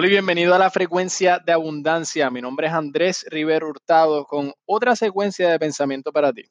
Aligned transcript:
Hola 0.00 0.06
y 0.06 0.10
bienvenido 0.10 0.54
a 0.54 0.60
la 0.60 0.70
frecuencia 0.70 1.40
de 1.44 1.50
abundancia. 1.50 2.30
Mi 2.30 2.40
nombre 2.40 2.68
es 2.68 2.72
Andrés 2.72 3.26
Rivero 3.28 3.66
Hurtado 3.66 4.26
con 4.26 4.52
otra 4.64 4.94
secuencia 4.94 5.50
de 5.50 5.58
pensamiento 5.58 6.12
para 6.12 6.32
ti. 6.32 6.44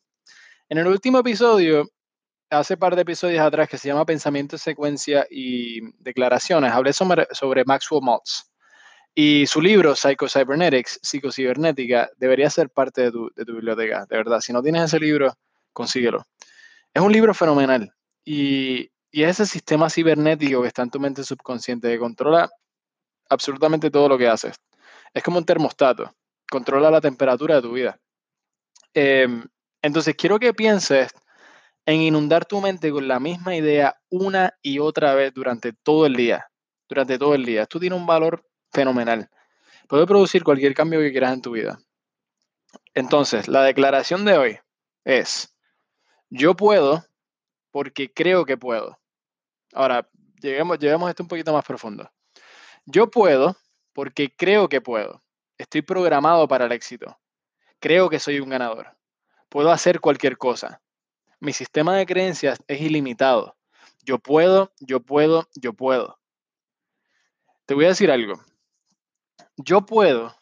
En 0.67 0.79
el 0.79 0.87
último 0.87 1.19
episodio, 1.19 1.89
hace 2.49 2.75
par 2.75 2.97
de 2.97 3.03
episodios 3.03 3.39
atrás, 3.39 3.69
que 3.69 3.77
se 3.77 3.87
llama 3.87 4.03
Pensamiento, 4.05 4.57
Secuencia 4.57 5.25
y 5.31 5.79
Declaraciones, 5.97 6.73
hablé 6.73 6.91
sobre, 6.91 7.25
sobre 7.31 7.63
Maxwell 7.63 8.03
Maltz. 8.03 8.51
Y 9.15 9.47
su 9.47 9.61
libro, 9.61 9.95
Psycho-Cybernetics, 9.95 10.99
Psicocibernética, 11.01 12.09
debería 12.17 12.49
ser 12.49 12.69
parte 12.69 13.03
de 13.03 13.11
tu, 13.13 13.31
de 13.33 13.45
tu 13.45 13.53
biblioteca, 13.53 14.05
de 14.09 14.17
verdad. 14.17 14.41
Si 14.41 14.51
no 14.51 14.61
tienes 14.61 14.83
ese 14.83 14.99
libro, 14.99 15.31
consíguelo. 15.71 16.25
Es 16.93 17.01
un 17.01 17.13
libro 17.13 17.33
fenomenal 17.33 17.93
y, 18.25 18.91
y 19.09 19.23
es 19.23 19.39
ese 19.39 19.45
sistema 19.45 19.89
cibernético 19.89 20.63
que 20.63 20.67
está 20.67 20.81
en 20.81 20.89
tu 20.89 20.99
mente 20.99 21.23
subconsciente 21.23 21.87
que 21.87 21.97
controla 21.97 22.49
absolutamente 23.29 23.91
todo 23.91 24.09
lo 24.09 24.17
que 24.17 24.27
haces. 24.27 24.55
Es 25.13 25.23
como 25.23 25.37
un 25.37 25.45
termostato, 25.45 26.13
controla 26.49 26.91
la 26.91 27.01
temperatura 27.01 27.55
de 27.55 27.61
tu 27.61 27.71
vida. 27.73 27.99
Em, 28.93 29.43
entonces, 29.81 30.15
quiero 30.15 30.39
que 30.39 30.53
pienses 30.53 31.11
en 31.85 32.01
inundar 32.01 32.45
tu 32.45 32.59
mente 32.59 32.91
con 32.91 33.07
la 33.07 33.19
misma 33.19 33.55
idea 33.55 33.95
una 34.09 34.53
y 34.61 34.79
otra 34.79 35.15
vez 35.15 35.33
durante 35.33 35.71
todo 35.71 36.05
el 36.05 36.15
día. 36.15 36.49
Durante 36.89 37.17
todo 37.17 37.33
el 37.35 37.45
día. 37.45 37.63
Esto 37.63 37.79
tiene 37.79 37.95
un 37.95 38.05
valor 38.05 38.45
fenomenal. 38.71 39.29
Puede 39.87 40.05
producir 40.05 40.43
cualquier 40.43 40.73
cambio 40.73 40.99
que 40.99 41.11
quieras 41.11 41.33
en 41.33 41.41
tu 41.41 41.51
vida. 41.51 41.79
Entonces, 42.93 43.47
la 43.47 43.63
declaración 43.63 44.25
de 44.25 44.37
hoy 44.37 44.59
es, 45.05 45.55
yo 46.29 46.55
puedo 46.55 47.05
porque 47.71 48.11
creo 48.11 48.45
que 48.45 48.57
puedo. 48.57 48.99
Ahora, 49.73 50.09
lleguemos, 50.41 50.79
llevemos 50.79 51.09
esto 51.09 51.23
un 51.23 51.29
poquito 51.29 51.53
más 51.53 51.63
profundo. 51.63 52.11
Yo 52.89 53.11
puedo 53.11 53.57
porque 53.91 54.33
creo 54.33 54.69
que 54.69 54.79
puedo. 54.79 55.21
Estoy 55.57 55.81
programado 55.81 56.47
para 56.47 56.65
el 56.65 56.71
éxito. 56.71 57.19
Creo 57.79 58.09
que 58.09 58.17
soy 58.17 58.39
un 58.39 58.49
ganador. 58.49 58.95
Puedo 59.49 59.71
hacer 59.71 59.99
cualquier 59.99 60.37
cosa. 60.37 60.81
Mi 61.41 61.51
sistema 61.51 61.97
de 61.97 62.05
creencias 62.05 62.59
es 62.65 62.79
ilimitado. 62.79 63.57
Yo 64.03 64.19
puedo, 64.19 64.71
yo 64.79 65.01
puedo, 65.01 65.49
yo 65.53 65.73
puedo. 65.73 66.17
Te 67.65 67.73
voy 67.73 67.85
a 67.85 67.89
decir 67.89 68.09
algo. 68.09 68.41
Yo 69.57 69.85
puedo 69.85 70.33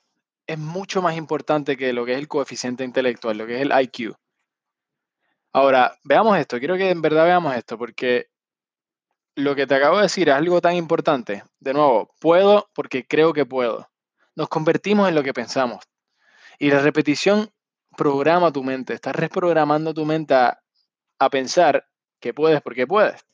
es 0.46 0.60
mucho 0.60 1.02
más 1.02 1.18
importante 1.18 1.76
que 1.76 1.94
lo 1.94 2.06
que 2.06 2.14
es 2.14 2.20
el 2.20 2.28
coeficiente 2.28 2.84
intelectual, 2.84 3.40
lo 3.40 3.48
que 3.48 3.56
es 3.56 3.62
el 3.64 3.72
IQ. 3.72 4.16
Ahora, 5.52 5.98
veamos 6.04 6.38
esto. 6.38 6.60
Quiero 6.60 6.78
que 6.78 6.92
en 6.92 7.02
verdad 7.02 7.26
veamos 7.26 7.56
esto 7.56 7.76
porque 7.76 8.28
lo 9.36 9.56
que 9.56 9.68
te 9.68 9.76
acabo 9.76 9.98
de 9.98 10.04
decir 10.04 10.30
es 10.30 10.36
algo 10.36 10.62
tan 10.62 10.76
importante. 10.76 11.44
De 11.60 11.74
nuevo, 11.74 12.14
puedo 12.20 12.70
porque 12.74 13.06
creo 13.06 13.34
que 13.34 13.46
puedo. 13.46 13.90
Nos 14.36 14.48
convertimos 14.48 15.08
en 15.10 15.16
lo 15.16 15.24
que 15.24 15.34
pensamos. 15.34 15.84
Y 16.58 16.70
la 16.70 16.80
repetición 16.80 17.50
programa 17.96 18.52
tu 18.52 18.64
mente. 18.64 18.94
Estás 18.94 19.16
reprogramando 19.16 19.94
tu 19.94 20.06
mente 20.06 20.34
a, 20.34 20.60
pensar 21.32 21.88
que 22.20 22.34
puedes 22.34 22.62
porque 22.62 22.88
puedes. 22.88 23.26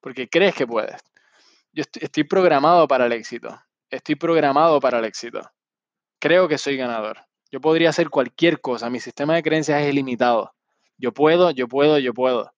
Porque 0.00 0.28
crees 0.28 0.54
que 0.54 0.66
puedes. 0.66 1.00
Yo 1.72 1.82
estoy, 1.82 2.04
estoy 2.04 2.24
programado 2.24 2.86
para 2.86 3.06
el 3.06 3.12
éxito. 3.12 3.60
Estoy 3.90 4.14
programado 4.14 4.80
para 4.80 4.98
el 4.98 5.04
éxito. 5.04 5.40
Creo 6.20 6.48
que 6.48 6.58
soy 6.58 6.76
ganador. 6.76 7.18
Yo 7.50 7.60
podría 7.60 7.90
hacer 7.90 8.10
cualquier 8.10 8.60
cosa. 8.60 8.90
Mi 8.90 9.00
sistema 9.00 9.34
de 9.34 9.42
creencias 9.42 9.82
es 9.82 9.88
ilimitado. 9.88 10.54
Yo 10.96 11.12
puedo, 11.12 11.50
yo 11.50 11.66
puedo, 11.66 11.98
yo 11.98 12.12
puedo. 12.12 12.52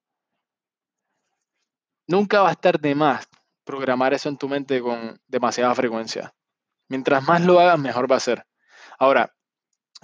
Nunca 2.11 2.41
va 2.43 2.49
a 2.49 2.53
estar 2.53 2.81
de 2.81 2.97
más 2.97 3.29
programar 3.63 4.13
eso 4.13 4.29
en 4.29 4.37
tu 4.37 4.49
mente 4.49 4.81
con 4.81 5.21
demasiada 5.29 5.73
frecuencia. 5.77 6.35
Mientras 6.89 7.23
más 7.23 7.41
lo 7.41 7.61
hagas, 7.61 7.79
mejor 7.79 8.11
va 8.11 8.17
a 8.17 8.21
ser. 8.21 8.45
Ahora, 8.99 9.33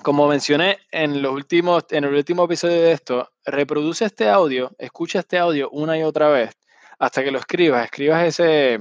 como 0.05 0.29
mencioné 0.29 0.79
en, 0.93 1.21
los 1.21 1.33
últimos, 1.33 1.83
en 1.91 2.05
el 2.05 2.15
último 2.15 2.45
episodio 2.45 2.81
de 2.81 2.93
esto, 2.93 3.33
reproduce 3.45 4.05
este 4.05 4.29
audio, 4.29 4.71
escucha 4.79 5.19
este 5.19 5.37
audio 5.37 5.69
una 5.71 5.99
y 5.99 6.05
otra 6.05 6.29
vez 6.29 6.57
hasta 7.01 7.25
que 7.25 7.33
lo 7.33 7.41
escribas. 7.41 7.87
Escribas 7.87 8.25
ese, 8.25 8.79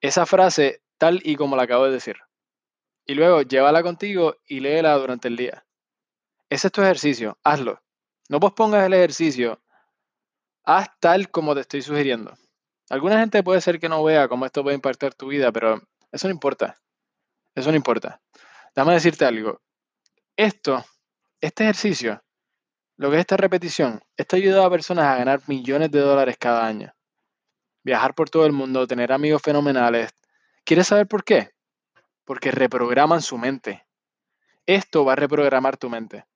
esa 0.00 0.24
frase 0.24 0.80
tal 0.96 1.20
y 1.22 1.36
como 1.36 1.54
la 1.54 1.64
acabo 1.64 1.84
de 1.84 1.92
decir. 1.92 2.16
Y 3.04 3.12
luego 3.12 3.42
llévala 3.42 3.82
contigo 3.82 4.36
y 4.48 4.60
léela 4.60 4.94
durante 4.94 5.28
el 5.28 5.36
día. 5.36 5.66
Ese 6.48 6.68
es 6.68 6.72
tu 6.72 6.80
ejercicio, 6.80 7.36
hazlo. 7.44 7.82
No 8.30 8.40
pospongas 8.40 8.86
el 8.86 8.94
ejercicio 8.94 9.60
haz 10.66 10.88
tal 11.00 11.30
como 11.30 11.54
te 11.54 11.62
estoy 11.62 11.80
sugiriendo. 11.80 12.36
Alguna 12.90 13.20
gente 13.20 13.42
puede 13.42 13.60
ser 13.60 13.80
que 13.80 13.88
no 13.88 14.04
vea 14.04 14.28
cómo 14.28 14.44
esto 14.44 14.62
puede 14.62 14.76
impactar 14.76 15.14
tu 15.14 15.28
vida, 15.28 15.50
pero 15.50 15.80
eso 16.12 16.28
no 16.28 16.34
importa. 16.34 16.76
Eso 17.54 17.70
no 17.70 17.76
importa. 17.76 18.20
Déjame 18.74 18.94
decirte 18.94 19.24
algo. 19.24 19.62
Esto, 20.36 20.84
este 21.40 21.64
ejercicio, 21.64 22.22
lo 22.96 23.10
que 23.10 23.16
es 23.16 23.20
esta 23.20 23.36
repetición, 23.36 24.02
esto 24.16 24.36
ayuda 24.36 24.66
a 24.66 24.70
personas 24.70 25.06
a 25.06 25.16
ganar 25.16 25.40
millones 25.46 25.90
de 25.90 26.00
dólares 26.00 26.36
cada 26.38 26.66
año. 26.66 26.92
Viajar 27.82 28.14
por 28.14 28.28
todo 28.28 28.44
el 28.44 28.52
mundo, 28.52 28.86
tener 28.86 29.12
amigos 29.12 29.42
fenomenales. 29.42 30.12
¿Quieres 30.64 30.88
saber 30.88 31.06
por 31.06 31.24
qué? 31.24 31.52
Porque 32.24 32.50
reprograman 32.50 33.22
su 33.22 33.38
mente. 33.38 33.86
Esto 34.66 35.04
va 35.04 35.12
a 35.12 35.16
reprogramar 35.16 35.76
tu 35.76 35.88
mente. 35.88 36.26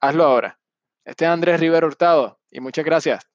Hazlo 0.00 0.24
ahora. 0.24 0.60
Este 1.04 1.24
es 1.24 1.30
Andrés 1.30 1.58
Rivero 1.58 1.88
Hurtado 1.88 2.40
y 2.48 2.60
muchas 2.60 2.84
gracias. 2.84 3.31